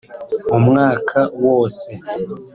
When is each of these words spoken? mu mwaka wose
mu 0.49 0.57
mwaka 0.67 1.19
wose 1.43 1.89